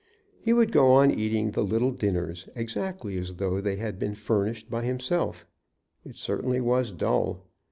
[0.41, 4.67] He would go on eating the little dinners exactly as though they had been furnished
[4.67, 5.45] by himself.
[6.03, 7.43] It certainly was dull.